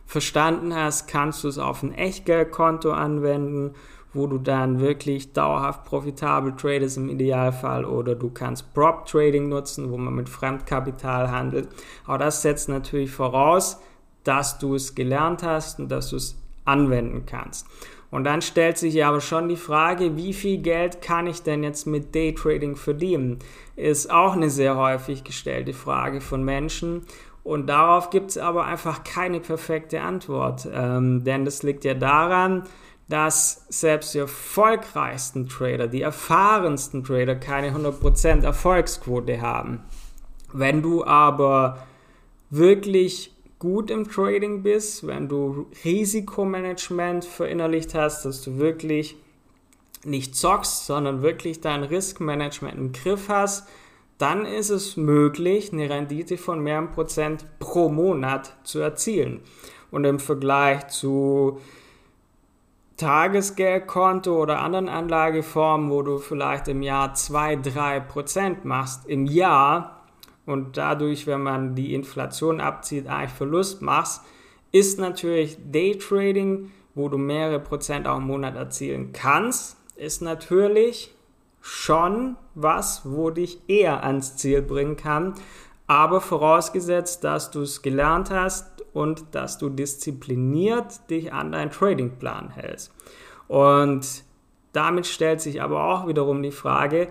verstanden 0.07 0.73
hast, 0.73 1.07
kannst 1.07 1.43
du 1.43 1.49
es 1.49 1.59
auf 1.59 1.83
ein 1.83 1.93
Echtgeldkonto 1.93 2.91
anwenden, 2.91 3.75
wo 4.13 4.25
du 4.25 4.39
dann 4.39 4.79
wirklich 4.79 5.33
dauerhaft 5.33 5.83
profitabel 5.83 6.55
tradest 6.55 6.97
im 6.97 7.09
Idealfall 7.09 7.85
oder 7.85 8.15
du 8.15 8.31
kannst 8.31 8.73
Prop 8.73 9.05
Trading 9.05 9.49
nutzen, 9.49 9.91
wo 9.91 9.97
man 9.97 10.15
mit 10.15 10.29
Fremdkapital 10.29 11.29
handelt. 11.29 11.67
Aber 12.05 12.17
das 12.17 12.41
setzt 12.41 12.69
natürlich 12.69 13.11
voraus, 13.11 13.79
dass 14.23 14.57
du 14.57 14.75
es 14.75 14.95
gelernt 14.95 15.43
hast 15.43 15.79
und 15.79 15.89
dass 15.89 16.09
du 16.09 16.15
es 16.15 16.41
anwenden 16.65 17.25
kannst. 17.25 17.67
Und 18.09 18.23
dann 18.23 18.41
stellt 18.41 18.77
sich 18.77 19.03
aber 19.03 19.19
schon 19.19 19.49
die 19.49 19.57
Frage, 19.57 20.15
wie 20.15 20.33
viel 20.33 20.59
Geld 20.59 21.01
kann 21.01 21.27
ich 21.27 21.43
denn 21.43 21.63
jetzt 21.63 21.85
mit 21.85 22.15
Daytrading 22.15 22.77
verdienen? 22.77 23.39
Ist 23.75 24.09
auch 24.09 24.33
eine 24.33 24.49
sehr 24.49 24.77
häufig 24.77 25.25
gestellte 25.25 25.73
Frage 25.73 26.21
von 26.21 26.43
Menschen. 26.43 27.01
Und 27.47 27.67
darauf 27.67 28.09
gibt 28.09 28.31
es 28.31 28.37
aber 28.37 28.65
einfach 28.65 29.05
keine 29.05 29.39
perfekte 29.39 30.01
Antwort. 30.01 30.67
Ähm, 30.69 31.23
denn 31.23 31.45
das 31.45 31.63
liegt 31.63 31.85
ja 31.85 31.93
daran, 31.93 32.63
dass 33.07 33.65
selbst 33.69 34.13
die 34.13 34.17
erfolgreichsten 34.17 35.47
Trader, 35.47 35.87
die 35.87 36.01
erfahrensten 36.01 37.05
Trader 37.05 37.37
keine 37.37 37.71
100% 37.71 38.43
Erfolgsquote 38.43 39.39
haben. 39.39 39.79
Wenn 40.51 40.81
du 40.81 41.05
aber 41.05 41.87
wirklich 42.49 43.33
gut 43.59 43.91
im 43.91 44.11
Trading 44.11 44.61
bist, 44.61 45.07
wenn 45.07 45.29
du 45.29 45.67
Risikomanagement 45.85 47.23
verinnerlicht 47.23 47.95
hast, 47.95 48.25
dass 48.25 48.41
du 48.41 48.57
wirklich 48.57 49.15
nicht 50.03 50.35
zockst, 50.35 50.85
sondern 50.85 51.21
wirklich 51.21 51.61
dein 51.61 51.83
Riskmanagement 51.83 52.75
im 52.75 52.91
Griff 52.91 53.29
hast, 53.29 53.69
dann 54.17 54.45
ist 54.45 54.69
es 54.69 54.97
möglich, 54.97 55.71
eine 55.71 55.89
Rendite 55.89 56.37
von 56.37 56.61
mehreren 56.61 56.91
Prozent 56.91 57.45
pro 57.59 57.89
Monat 57.89 58.55
zu 58.63 58.79
erzielen. 58.79 59.41
Und 59.91 60.03
im 60.05 60.19
Vergleich 60.19 60.87
zu 60.87 61.59
Tagesgeldkonto 62.97 64.41
oder 64.41 64.59
anderen 64.59 64.89
Anlageformen, 64.89 65.91
wo 65.91 66.01
du 66.01 66.17
vielleicht 66.17 66.67
im 66.67 66.81
Jahr 66.81 67.13
2-3 67.13 67.99
Prozent 67.99 68.65
machst, 68.65 69.05
im 69.07 69.25
Jahr 69.25 70.03
und 70.47 70.77
dadurch, 70.77 71.27
wenn 71.27 71.43
man 71.43 71.75
die 71.75 71.93
Inflation 71.93 72.59
abzieht, 72.59 73.07
eigentlich 73.07 73.31
Verlust 73.31 73.81
machst, 73.81 74.23
ist 74.71 74.97
natürlich 74.99 75.57
Daytrading, 75.71 76.71
wo 76.95 77.09
du 77.09 77.17
mehrere 77.17 77.59
Prozent 77.59 78.07
auch 78.07 78.17
im 78.17 78.23
Monat 78.23 78.55
erzielen 78.55 79.11
kannst, 79.13 79.77
ist 79.95 80.21
natürlich 80.21 81.13
schon 81.67 82.37
was, 82.55 83.01
wo 83.03 83.29
dich 83.29 83.59
eher 83.67 84.05
ans 84.05 84.37
Ziel 84.37 84.61
bringen 84.61 84.95
kann, 84.95 85.33
aber 85.85 86.21
vorausgesetzt, 86.21 87.25
dass 87.25 87.51
du 87.51 87.61
es 87.61 87.81
gelernt 87.81 88.31
hast 88.31 88.85
und 88.93 89.35
dass 89.35 89.57
du 89.57 89.67
diszipliniert 89.67 91.09
dich 91.09 91.33
an 91.33 91.51
deinen 91.51 91.69
Tradingplan 91.69 92.51
hältst. 92.51 92.93
Und 93.49 94.23
damit 94.71 95.07
stellt 95.07 95.41
sich 95.41 95.61
aber 95.61 95.83
auch 95.83 96.07
wiederum 96.07 96.41
die 96.41 96.51
Frage, 96.51 97.09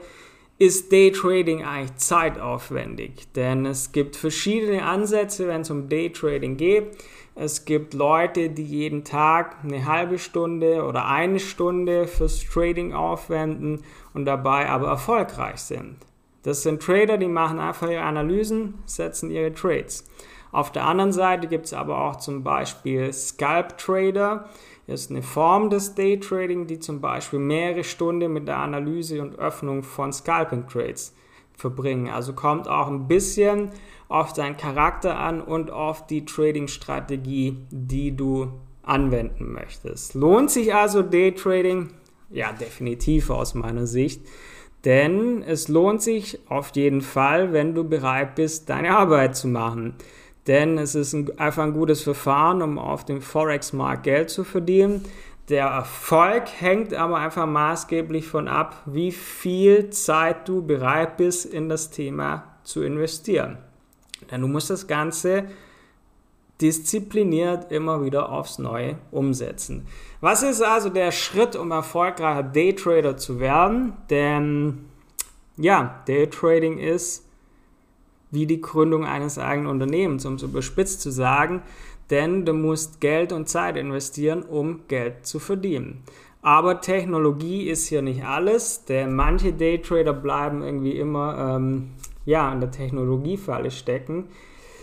ist 0.59 0.91
Daytrading 0.91 1.65
eigentlich 1.65 1.97
zeitaufwendig? 1.97 3.33
Denn 3.35 3.67
es 3.67 3.93
gibt 3.93 4.17
verschiedene 4.17 4.85
Ansätze, 4.85 5.49
wenn 5.49 5.61
es 5.61 5.71
um 5.71 5.89
Daytrading 5.89 6.57
geht. 6.57 6.97
Es 7.35 7.67
gibt 7.67 7.93
Leute, 7.93 8.49
die 8.49 8.65
jeden 8.65 9.05
Tag 9.05 9.57
eine 9.63 9.85
halbe 9.85 10.19
Stunde 10.19 10.85
oder 10.85 11.07
eine 11.07 11.39
Stunde 11.39 12.07
fürs 12.07 12.43
Trading 12.43 12.95
aufwenden 12.95 13.83
und 14.15 14.25
dabei 14.25 14.71
aber 14.71 14.89
erfolgreich 14.89 15.59
sind. 15.59 15.97
Das 16.45 16.63
sind 16.63 16.83
Trader, 16.83 17.19
die 17.19 17.27
machen 17.27 17.59
einfach 17.59 17.91
ihre 17.91 18.05
Analysen, 18.05 18.75
setzen 18.87 19.31
ihre 19.31 19.53
Trades. 19.53 20.09
Auf 20.53 20.73
der 20.73 20.87
anderen 20.87 21.13
Seite 21.13 21.49
gibt 21.49 21.67
es 21.67 21.75
aber 21.75 22.01
auch 22.01 22.17
zum 22.17 22.43
Beispiel 22.43 23.13
Scalp 23.13 23.77
Trader. 23.77 24.49
Ist 24.87 25.11
eine 25.11 25.23
Form 25.23 25.69
des 25.69 25.95
Daytrading, 25.95 26.67
die 26.69 26.79
zum 26.79 27.01
Beispiel 27.01 27.41
mehrere 27.41 27.83
Stunden 27.83 28.33
mit 28.33 28.47
der 28.47 28.59
Analyse 28.59 29.21
und 29.21 29.39
Öffnung 29.39 29.83
von 29.83 30.13
Scalping 30.13 30.69
Trades 30.69 31.13
verbringen. 31.55 32.09
Also 32.09 32.35
kommt 32.35 32.69
auch 32.69 32.87
ein 32.87 33.09
bisschen 33.09 33.71
auf 34.09 34.33
deinen 34.33 34.57
Charakter 34.57 35.19
an 35.19 35.41
und 35.41 35.71
auf 35.71 36.07
die 36.07 36.25
Trading-Strategie, 36.25 37.57
die 37.71 38.15
du 38.15 38.53
anwenden 38.83 39.53
möchtest. 39.53 40.15
Lohnt 40.15 40.51
sich 40.51 40.75
also 40.75 41.03
Daytrading? 41.03 41.89
Ja, 42.31 42.53
definitiv 42.53 43.31
aus 43.31 43.55
meiner 43.55 43.87
Sicht. 43.87 44.23
Denn 44.85 45.43
es 45.43 45.67
lohnt 45.67 46.01
sich 46.01 46.39
auf 46.49 46.71
jeden 46.77 47.01
Fall, 47.01 47.53
wenn 47.53 47.75
du 47.75 47.83
bereit 47.83 48.37
bist, 48.37 48.69
deine 48.71 48.97
Arbeit 48.97 49.35
zu 49.35 49.49
machen. 49.49 49.95
Denn 50.47 50.79
es 50.79 50.95
ist 50.95 51.13
ein, 51.13 51.39
einfach 51.39 51.65
ein 51.65 51.73
gutes 51.73 52.03
Verfahren, 52.03 52.63
um 52.63 52.79
auf 52.79 53.05
dem 53.05 53.21
Forex-Markt 53.21 54.05
Geld 54.05 54.31
zu 54.31 54.45
verdienen. 54.45 55.05
Der 55.49 55.67
Erfolg 55.67 56.45
hängt 56.59 56.95
aber 56.95 57.19
einfach 57.19 57.47
maßgeblich 57.47 58.27
von 58.27 58.49
ab, 58.49 58.83
wie 58.87 59.13
viel 59.13 59.91
Zeit 59.91 60.49
du 60.49 60.65
bereit 60.65 61.17
bist, 61.17 61.47
in 61.47 61.69
das 61.69 61.91
Thema 61.91 62.45
zu 62.65 62.83
investieren. 62.83 63.59
Denn 64.31 64.41
du 64.41 64.49
musst 64.49 64.71
das 64.71 64.87
Ganze 64.87 65.45
diszipliniert 66.61 67.71
immer 67.71 68.03
wieder 68.03 68.31
aufs 68.31 68.59
Neue 68.59 68.97
umsetzen. 69.11 69.87
Was 70.21 70.43
ist 70.43 70.63
also 70.63 70.89
der 70.89 71.13
Schritt, 71.13 71.55
um 71.55 71.71
erfolgreicher 71.71 72.43
Daytrader 72.43 73.17
zu 73.17 73.41
werden? 73.41 73.93
Denn 74.11 74.87
ja, 75.57 76.03
Daytrading 76.07 76.79
ist 76.79 77.26
wie 78.37 78.47
die 78.47 78.61
Gründung 78.61 79.07
eines 79.07 79.39
eigenen 79.39 79.71
Unternehmens, 79.71 80.27
um 80.27 80.35
es 80.35 80.43
überspitzt 80.43 81.01
zu 81.01 81.11
sagen, 81.11 81.63
denn 82.11 82.45
du 82.45 82.53
musst 82.53 83.01
Geld 83.01 83.33
und 83.33 83.49
Zeit 83.49 83.79
investieren, 83.79 84.43
um 84.43 84.83
Geld 84.89 85.27
zu 85.27 85.39
verdienen. 85.39 86.03
Aber 86.43 86.83
Technologie 86.83 87.69
ist 87.69 87.89
hier 87.89 88.03
nicht 88.03 88.25
alles, 88.25 88.85
denn 88.85 89.17
manche 89.17 89.55
Daytrader 89.55 90.13
bleiben 90.13 90.63
irgendwie 90.63 90.93
immer 90.93 91.57
ähm, 91.57 91.93
ja, 92.27 92.53
in 92.53 92.61
der 92.61 92.71
Technologiefalle 92.71 93.71
stecken. 93.71 94.29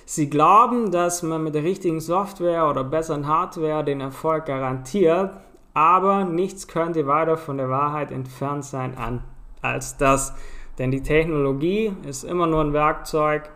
Sie 0.06 0.32
glauben, 0.32 0.92
dass 0.92 1.22
man 1.22 1.44
mit 1.44 1.54
der 1.54 1.64
richtigen 1.64 2.02
Software 2.02 2.68
oder 2.68 2.84
besseren 2.84 3.28
Hardware 3.28 3.86
den 3.86 4.02
Erfolg 4.02 4.48
garantiert, 4.48 5.32
aber 5.76 6.26
nichts 6.26 6.68
könnte 6.68 7.06
weiter 7.06 7.38
von 7.38 7.58
der 7.58 7.70
Wahrheit 7.70 8.12
entfernt 8.12 8.66
sein 8.66 9.22
als 9.62 9.96
das. 9.98 10.34
Denn 10.78 10.92
die 10.92 11.04
Technologie 11.04 11.94
ist 12.08 12.24
immer 12.24 12.48
nur 12.48 12.62
ein 12.62 12.74
Werkzeug 12.74 13.50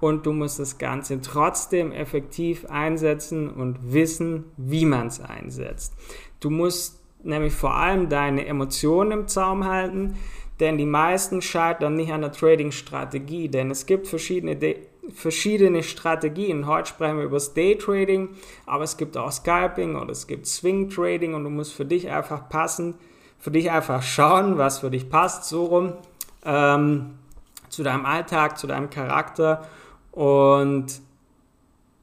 und 0.00 0.26
du 0.26 0.32
musst 0.32 0.58
das 0.58 0.78
Ganze 0.78 1.20
trotzdem 1.20 1.92
effektiv 1.92 2.66
einsetzen 2.66 3.50
und 3.50 3.92
wissen, 3.92 4.46
wie 4.56 4.84
man 4.84 5.06
es 5.06 5.20
einsetzt. 5.20 5.94
Du 6.40 6.50
musst 6.50 7.00
nämlich 7.22 7.52
vor 7.52 7.74
allem 7.74 8.08
deine 8.08 8.46
Emotionen 8.46 9.12
im 9.12 9.28
Zaum 9.28 9.64
halten, 9.64 10.16
denn 10.60 10.78
die 10.78 10.86
meisten 10.86 11.42
scheitern 11.42 11.94
nicht 11.94 12.12
an 12.12 12.22
der 12.22 12.32
Trading-Strategie, 12.32 13.48
denn 13.48 13.70
es 13.70 13.86
gibt 13.86 14.06
verschiedene, 14.06 14.58
verschiedene 15.14 15.82
Strategien. 15.82 16.66
Heute 16.66 16.88
sprechen 16.88 17.18
wir 17.18 17.24
über 17.24 17.36
das 17.36 17.54
Day-Trading, 17.54 18.30
aber 18.66 18.84
es 18.84 18.96
gibt 18.96 19.16
auch 19.16 19.30
Scalping 19.30 19.96
oder 19.96 20.10
es 20.10 20.26
gibt 20.26 20.46
Swing-Trading 20.46 21.34
und 21.34 21.44
du 21.44 21.50
musst 21.50 21.74
für 21.74 21.84
dich 21.84 22.10
einfach 22.10 22.48
passen, 22.48 22.94
für 23.38 23.50
dich 23.50 23.70
einfach 23.70 24.02
schauen, 24.02 24.58
was 24.58 24.80
für 24.80 24.90
dich 24.90 25.08
passt, 25.08 25.44
so 25.44 25.64
rum, 25.66 25.94
ähm, 26.44 27.18
zu 27.68 27.82
deinem 27.82 28.06
Alltag, 28.06 28.58
zu 28.58 28.66
deinem 28.66 28.90
Charakter 28.90 29.66
und 30.10 31.00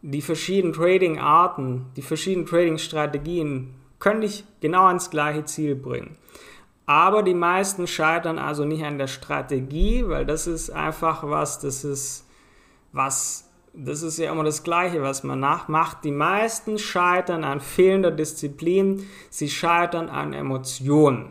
die 0.02 0.22
verschiedenen 0.22 0.74
Trading-Arten, 0.74 1.88
die 1.96 2.02
verschiedenen 2.02 2.46
Trading-Strategien 2.48 3.76
können 4.00 4.22
dich 4.22 4.46
genau 4.62 4.88
ans 4.88 5.10
gleiche 5.10 5.46
Ziel 5.46 5.76
bringen. 5.76 6.18
Aber 6.86 7.22
die 7.22 7.36
meisten 7.36 7.86
scheitern 7.86 8.40
also 8.40 8.66
nicht 8.66 8.84
an 8.84 8.98
der 8.98 9.08
Strategie, 9.08 10.06
weil 10.08 10.26
das 10.26 10.48
ist 10.48 10.72
einfach 10.72 11.22
was, 11.24 11.60
das 11.60 11.84
ist 11.84 12.26
was, 12.92 13.48
das 13.74 14.02
ist 14.02 14.18
ja 14.18 14.32
immer 14.32 14.44
das 14.44 14.64
Gleiche, 14.64 15.04
was 15.04 15.24
man 15.24 15.40
nachmacht. 15.40 16.04
Die 16.04 16.12
meisten 16.12 16.80
scheitern 16.80 17.44
an 17.44 17.60
fehlender 17.60 18.10
Disziplin, 18.10 19.06
sie 19.30 19.50
scheitern 19.50 20.10
an 20.10 20.34
Emotionen. 20.34 21.30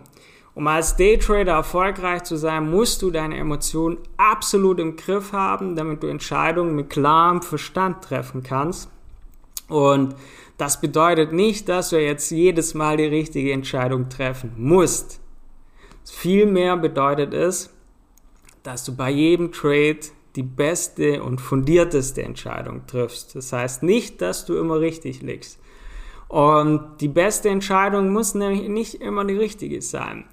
Um 0.58 0.66
als 0.66 0.96
Daytrader 0.96 1.52
erfolgreich 1.52 2.24
zu 2.24 2.34
sein, 2.34 2.68
musst 2.68 3.02
du 3.02 3.12
deine 3.12 3.36
Emotionen 3.36 3.98
absolut 4.16 4.80
im 4.80 4.96
Griff 4.96 5.32
haben, 5.32 5.76
damit 5.76 6.02
du 6.02 6.08
Entscheidungen 6.08 6.74
mit 6.74 6.90
klarem 6.90 7.42
Verstand 7.42 8.02
treffen 8.02 8.42
kannst. 8.42 8.90
Und 9.68 10.16
das 10.56 10.80
bedeutet 10.80 11.32
nicht, 11.32 11.68
dass 11.68 11.90
du 11.90 12.02
jetzt 12.02 12.32
jedes 12.32 12.74
Mal 12.74 12.96
die 12.96 13.04
richtige 13.04 13.52
Entscheidung 13.52 14.08
treffen 14.08 14.52
musst. 14.56 15.20
Vielmehr 16.04 16.76
bedeutet 16.76 17.34
es, 17.34 17.70
dass 18.64 18.82
du 18.82 18.96
bei 18.96 19.10
jedem 19.10 19.52
Trade 19.52 20.00
die 20.34 20.42
beste 20.42 21.22
und 21.22 21.40
fundierteste 21.40 22.24
Entscheidung 22.24 22.84
triffst. 22.88 23.36
Das 23.36 23.52
heißt 23.52 23.84
nicht, 23.84 24.20
dass 24.20 24.44
du 24.44 24.56
immer 24.56 24.80
richtig 24.80 25.22
liegst. 25.22 25.60
Und 26.26 27.00
die 27.00 27.06
beste 27.06 27.48
Entscheidung 27.48 28.12
muss 28.12 28.34
nämlich 28.34 28.68
nicht 28.68 28.94
immer 28.96 29.24
die 29.24 29.36
richtige 29.36 29.80
sein. 29.80 30.24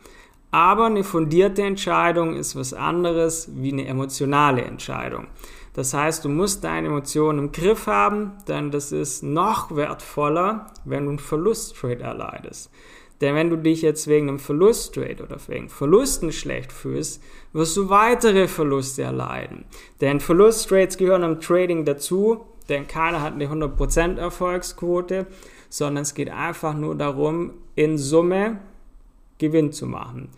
Aber 0.56 0.86
eine 0.86 1.04
fundierte 1.04 1.64
Entscheidung 1.64 2.38
ist 2.38 2.56
was 2.56 2.74
anderes 2.74 3.50
wie 3.56 3.74
eine 3.74 3.88
emotionale 3.88 4.62
Entscheidung. 4.62 5.28
Das 5.74 5.94
heißt, 5.94 6.24
du 6.24 6.30
musst 6.30 6.64
deine 6.64 6.88
Emotionen 6.88 7.40
im 7.40 7.52
Griff 7.52 7.88
haben, 7.88 8.32
denn 8.48 8.72
das 8.72 8.94
ist 8.94 9.22
noch 9.22 9.76
wertvoller, 9.76 10.68
wenn 10.86 11.04
du 11.04 11.10
einen 11.10 11.20
Verlusttrade 11.20 12.04
erleidest. 12.04 12.72
Denn 13.20 13.36
wenn 13.36 13.50
du 13.50 13.58
dich 13.58 13.82
jetzt 13.82 14.08
wegen 14.08 14.30
einem 14.30 14.40
Verlusttrade 14.40 15.24
oder 15.24 15.36
wegen 15.48 15.68
Verlusten 15.68 16.32
schlecht 16.32 16.72
fühlst, 16.72 17.22
wirst 17.52 17.76
du 17.76 17.90
weitere 17.90 18.48
Verluste 18.48 19.02
erleiden. 19.04 19.66
Denn 20.00 20.22
Verlusttrades 20.22 20.96
gehören 20.96 21.24
im 21.24 21.42
Trading 21.42 21.84
dazu, 21.84 22.46
denn 22.70 22.88
keiner 22.88 23.22
hat 23.22 23.34
eine 23.34 23.50
100% 23.50 24.20
Erfolgsquote, 24.20 25.28
sondern 25.68 26.04
es 26.04 26.14
geht 26.14 26.30
einfach 26.30 26.76
nur 26.76 26.96
darum, 26.96 27.56
in 27.76 27.98
Summe 27.98 28.62
Gewinn 29.38 29.72
zu 29.72 29.86
machen. 29.86 30.30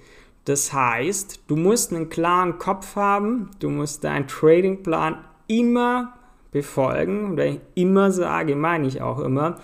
Das 0.45 0.71
heißt, 0.71 1.41
du 1.47 1.55
musst 1.55 1.93
einen 1.93 2.09
klaren 2.09 2.57
Kopf 2.57 2.95
haben, 2.95 3.51
du 3.59 3.69
musst 3.69 4.03
deinen 4.03 4.27
Tradingplan 4.27 5.17
immer 5.47 6.13
befolgen. 6.51 7.25
Und 7.25 7.37
wenn 7.37 7.55
ich 7.55 7.59
immer 7.75 8.11
sage, 8.11 8.55
meine 8.55 8.87
ich 8.87 9.01
auch 9.01 9.19
immer. 9.19 9.57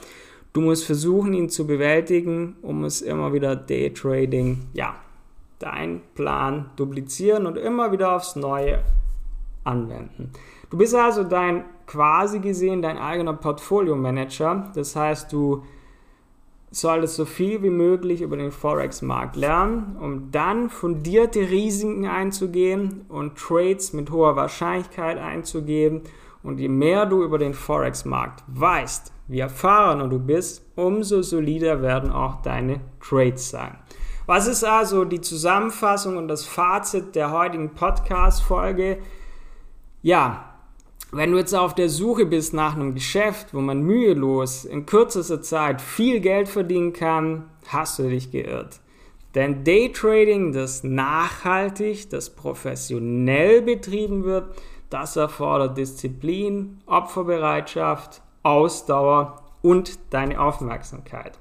Du 0.52 0.62
musst 0.62 0.86
versuchen, 0.86 1.34
ihn 1.34 1.50
zu 1.50 1.66
bewältigen, 1.66 2.56
um 2.62 2.84
es 2.84 3.02
immer 3.02 3.34
wieder 3.34 3.56
Daytrading, 3.56 4.68
ja, 4.74 4.96
dein 5.58 6.02
Plan 6.14 6.70
duplizieren 6.76 7.48
und 7.48 7.58
immer 7.58 7.92
wieder 7.92 8.16
aufs 8.16 8.36
Neue 8.36 8.84
anwenden. 9.64 10.32
Du 10.70 10.78
bist 10.78 10.94
also 10.94 11.24
dein 11.24 11.64
quasi 11.88 12.40
gesehen 12.40 12.82
dein 12.82 12.98
eigener 12.98 13.34
Portfolio-Manager. 13.34 14.72
Das 14.76 14.96
heißt, 14.96 15.32
du 15.32 15.64
solltest 16.76 17.16
so 17.16 17.26
viel 17.26 17.62
wie 17.62 17.70
möglich 17.70 18.22
über 18.22 18.36
den 18.36 18.52
Forex-Markt 18.52 19.36
lernen, 19.36 19.96
um 20.00 20.32
dann 20.32 20.70
fundierte 20.70 21.40
Risiken 21.40 22.08
einzugehen 22.08 23.06
und 23.10 23.38
Trades 23.38 23.94
mit 23.94 24.10
hoher 24.10 24.36
Wahrscheinlichkeit 24.36 25.18
einzugeben. 25.18 26.02
Und 26.42 26.60
je 26.60 26.68
mehr 26.68 27.06
du 27.06 27.24
über 27.24 27.38
den 27.38 27.54
Forex-Markt 27.54 28.44
weißt, 28.48 29.14
wie 29.28 29.40
erfahrener 29.40 30.08
du 30.08 30.20
bist, 30.20 30.66
umso 30.76 31.22
solider 31.22 31.82
werden 31.82 32.12
auch 32.12 32.42
deine 32.42 32.82
Trades 33.00 33.50
sein. 33.50 33.78
Was 34.26 34.48
ist 34.48 34.64
also 34.64 35.06
die 35.06 35.22
Zusammenfassung 35.22 36.18
und 36.18 36.28
das 36.28 36.46
Fazit 36.46 37.16
der 37.16 37.32
heutigen 37.32 37.76
Podcast-Folge? 37.76 38.98
Ja, 40.02 40.53
wenn 41.14 41.32
du 41.32 41.38
jetzt 41.38 41.54
auf 41.54 41.76
der 41.76 41.90
Suche 41.90 42.26
bist 42.26 42.54
nach 42.54 42.76
einem 42.76 42.96
Geschäft, 42.96 43.54
wo 43.54 43.62
man 43.62 43.84
mühelos 43.84 44.66
in 44.66 44.88
kürzester 44.88 45.42
Zeit 45.42 45.80
viel 45.80 46.20
Geld 46.20 46.50
verdienen 46.50 46.92
kann, 46.92 47.50
hast 47.68 48.00
du 48.00 48.10
dich 48.10 48.32
geirrt. 48.32 48.80
Denn 49.36 49.64
Daytrading, 49.64 50.54
das 50.54 50.84
nachhaltig, 50.84 52.10
das 52.10 52.32
professionell 52.32 53.62
betrieben 53.62 54.24
wird, 54.24 54.56
das 54.90 55.16
erfordert 55.16 55.78
Disziplin, 55.78 56.82
Opferbereitschaft, 56.88 58.22
Ausdauer 58.42 59.44
und 59.62 60.00
deine 60.12 60.40
Aufmerksamkeit. 60.40 61.40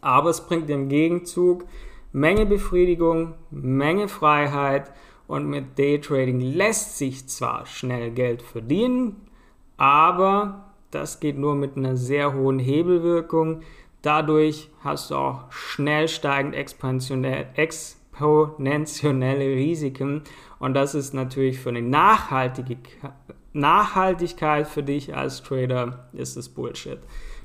Aber 0.00 0.30
es 0.30 0.40
bringt 0.40 0.68
im 0.68 0.88
Gegenzug 0.88 1.64
Menge 2.12 2.44
Befriedigung, 2.44 3.34
Menge 3.50 4.08
Freiheit 4.08 4.90
und 5.30 5.46
mit 5.46 5.78
Daytrading 5.78 6.40
lässt 6.40 6.98
sich 6.98 7.28
zwar 7.28 7.64
schnell 7.64 8.10
Geld 8.10 8.42
verdienen, 8.42 9.28
aber 9.76 10.72
das 10.90 11.20
geht 11.20 11.38
nur 11.38 11.54
mit 11.54 11.76
einer 11.76 11.96
sehr 11.96 12.34
hohen 12.34 12.58
Hebelwirkung. 12.58 13.60
Dadurch 14.02 14.70
hast 14.82 15.12
du 15.12 15.14
auch 15.14 15.52
schnell 15.52 16.08
steigend 16.08 16.56
exponentielle 16.56 17.46
Risiken 19.54 20.22
und 20.58 20.74
das 20.74 20.96
ist 20.96 21.14
natürlich 21.14 21.60
für 21.60 21.68
eine 21.68 21.82
Nachhaltigkeit 23.52 24.66
für 24.66 24.82
dich 24.82 25.14
als 25.14 25.44
Trader 25.44 26.08
ist 26.12 26.36
es 26.36 26.48
Bullshit. 26.48 26.98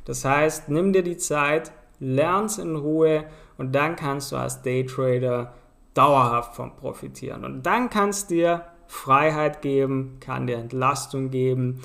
Das 0.05 0.25
heißt, 0.25 0.69
nimm 0.69 0.91
dir 0.91 1.03
die 1.03 1.17
Zeit, 1.17 1.71
lern's 1.99 2.57
in 2.57 2.77
Ruhe 2.77 3.25
und 3.59 3.75
dann 3.75 3.95
kannst 3.95 4.31
du 4.31 4.37
als 4.37 4.63
Daytrader 4.63 5.53
dauerhaft 5.95 6.55
von 6.55 6.75
profitieren. 6.75 7.43
Und 7.43 7.63
dann 7.65 7.89
kann 7.89 8.09
es 8.09 8.27
dir 8.27 8.65
Freiheit 8.87 9.63
geben, 9.63 10.17
kann 10.19 10.45
dir 10.45 10.57
Entlastung 10.57 11.31
geben 11.31 11.81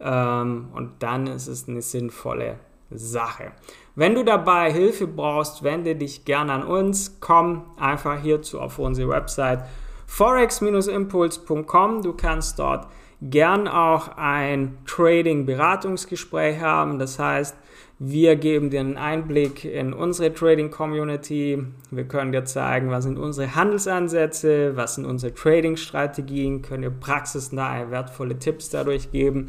ähm, 0.00 0.68
und 0.74 1.02
dann 1.02 1.26
ist 1.26 1.46
es 1.46 1.68
eine 1.68 1.82
sinnvolle 1.82 2.58
Sache. 2.90 3.52
Wenn 3.94 4.14
du 4.14 4.24
dabei 4.24 4.72
Hilfe 4.72 5.06
brauchst, 5.06 5.62
wende 5.62 5.94
dich 5.96 6.24
gerne 6.24 6.52
an 6.52 6.62
uns. 6.62 7.18
Komm 7.20 7.64
einfach 7.76 8.20
hierzu 8.20 8.60
auf 8.60 8.78
unsere 8.78 9.10
Website 9.10 9.64
forex-impuls.com. 10.06 12.02
Du 12.02 12.12
kannst 12.14 12.58
dort 12.58 12.86
gern 13.20 13.66
auch 13.66 14.16
ein 14.16 14.78
Trading-Beratungsgespräch 14.86 16.60
haben. 16.60 16.98
Das 16.98 17.18
heißt, 17.18 17.56
wir 18.00 18.36
geben 18.36 18.70
dir 18.70 18.78
einen 18.80 18.96
Einblick 18.96 19.64
in 19.64 19.92
unsere 19.92 20.32
Trading 20.32 20.70
Community. 20.70 21.60
Wir 21.90 22.04
können 22.04 22.30
dir 22.30 22.44
zeigen, 22.44 22.90
was 22.90 23.02
sind 23.04 23.18
unsere 23.18 23.56
Handelsansätze, 23.56 24.76
was 24.76 24.94
sind 24.94 25.04
unsere 25.04 25.34
Trading-Strategien, 25.34 26.62
können 26.62 26.82
dir 26.82 26.90
praxisnahe, 26.90 27.90
wertvolle 27.90 28.38
Tipps 28.38 28.70
dadurch 28.70 29.10
geben 29.10 29.46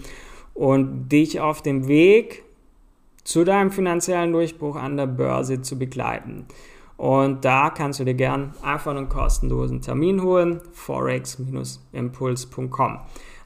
und 0.55 1.09
dich 1.09 1.39
auf 1.39 1.61
dem 1.61 1.87
Weg 1.87 2.43
zu 3.23 3.43
deinem 3.43 3.69
finanziellen 3.69 4.33
Durchbruch 4.33 4.75
an 4.75 4.97
der 4.97 5.05
Börse 5.05 5.61
zu 5.61 5.77
begleiten. 5.77 6.47
Und 6.97 7.45
da 7.45 7.69
kannst 7.69 7.99
du 7.99 8.03
dir 8.03 8.15
gern 8.15 8.55
einfach 8.63 8.89
einen 8.91 9.09
kostenlosen 9.09 9.81
Termin 9.81 10.23
holen, 10.23 10.59
forex-impuls.com. 10.73 12.99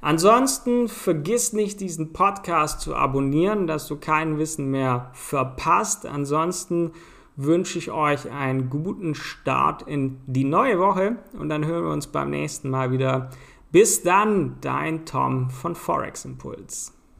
Ansonsten 0.04 0.90
vergiss 0.90 1.54
nicht, 1.54 1.80
diesen 1.80 2.12
Podcast 2.12 2.82
zu 2.82 2.94
abonnieren, 2.94 3.68
dass 3.68 3.88
du 3.88 3.96
kein 3.96 4.38
Wissen 4.38 4.70
mehr 4.70 5.10
verpasst. 5.14 6.06
Ansonsten 6.06 6.92
wünsche 7.38 7.78
ich 7.80 7.90
euch 7.90 8.30
einen 8.30 8.70
guten 8.70 9.16
Start 9.16 9.84
in 9.84 10.20
die 10.26 10.44
neue 10.44 10.78
Woche 10.78 11.16
und 11.40 11.48
dann 11.48 11.66
hören 11.66 11.86
wir 11.86 11.94
uns 11.94 12.08
beim 12.08 12.32
nächsten 12.32 12.70
Mal 12.70 12.92
wieder. 12.92 13.30
Bis 13.72 14.04
dann, 14.04 14.58
dein 14.60 15.06
Tom 15.06 15.50
von 15.50 15.74
Forex 15.74 16.26
Impuls. 16.26 16.92